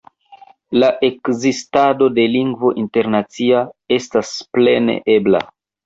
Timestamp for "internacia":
2.87-3.63